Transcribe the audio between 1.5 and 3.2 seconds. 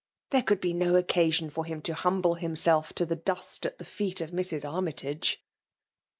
for him to humble Umidf to